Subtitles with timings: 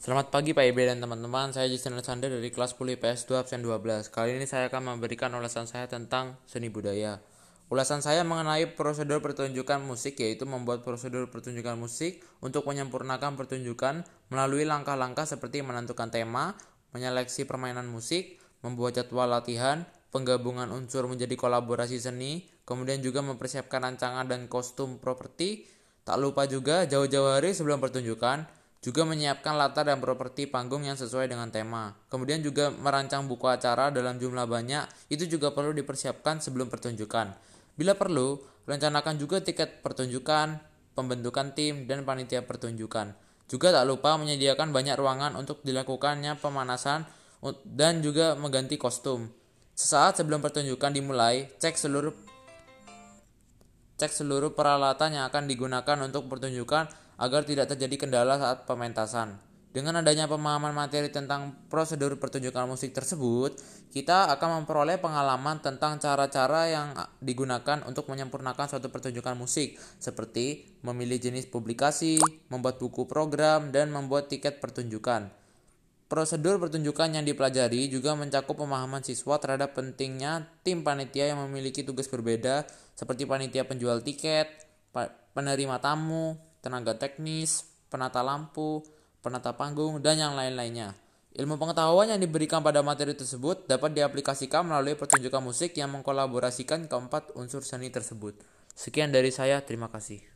[0.00, 3.60] Selamat pagi Pak Ibe dan teman-teman, saya Jason Alexander dari kelas 10 IPS 2 absen
[3.60, 4.08] 12.
[4.08, 7.20] Kali ini saya akan memberikan ulasan saya tentang seni budaya.
[7.68, 14.64] Ulasan saya mengenai prosedur pertunjukan musik yaitu membuat prosedur pertunjukan musik untuk menyempurnakan pertunjukan melalui
[14.64, 16.56] langkah-langkah seperti menentukan tema,
[16.96, 19.84] menyeleksi permainan musik, membuat jadwal latihan,
[20.16, 25.68] penggabungan unsur menjadi kolaborasi seni, kemudian juga mempersiapkan rancangan dan kostum properti.
[26.08, 31.28] Tak lupa juga jauh-jauh hari sebelum pertunjukan, juga menyiapkan latar dan properti panggung yang sesuai
[31.28, 31.92] dengan tema.
[32.08, 37.36] Kemudian juga merancang buku acara dalam jumlah banyak, itu juga perlu dipersiapkan sebelum pertunjukan.
[37.76, 40.56] Bila perlu, rencanakan juga tiket pertunjukan,
[40.96, 43.12] pembentukan tim, dan panitia pertunjukan.
[43.52, 47.04] Juga tak lupa menyediakan banyak ruangan untuk dilakukannya pemanasan
[47.68, 49.28] dan juga mengganti kostum.
[49.76, 52.12] Sesaat sebelum pertunjukan dimulai, cek seluruh
[54.00, 56.88] cek seluruh peralatan yang akan digunakan untuk pertunjukan
[57.20, 59.36] agar tidak terjadi kendala saat pementasan.
[59.70, 63.54] Dengan adanya pemahaman materi tentang prosedur pertunjukan musik tersebut,
[63.94, 66.88] kita akan memperoleh pengalaman tentang cara-cara yang
[67.22, 72.18] digunakan untuk menyempurnakan suatu pertunjukan musik, seperti memilih jenis publikasi,
[72.50, 75.30] membuat buku program, dan membuat tiket pertunjukan.
[76.10, 82.10] Prosedur pertunjukan yang dipelajari juga mencakup pemahaman siswa terhadap pentingnya tim panitia yang memiliki tugas
[82.10, 82.66] berbeda,
[82.98, 84.50] seperti panitia penjual tiket,
[85.30, 88.84] penerima tamu, tenaga teknis, penata lampu,
[89.20, 90.94] penata panggung, dan yang lain-lainnya.
[91.30, 97.34] Ilmu pengetahuan yang diberikan pada materi tersebut dapat diaplikasikan melalui pertunjukan musik yang mengkolaborasikan keempat
[97.38, 98.34] unsur seni tersebut.
[98.74, 100.29] Sekian dari saya, terima kasih.